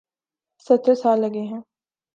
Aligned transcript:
ستر 0.65 0.93
سال 0.95 1.21
لگے 1.21 1.41
ہیں۔ 1.41 1.61